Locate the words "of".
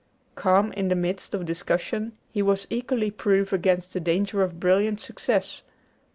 1.35-1.45, 4.41-4.59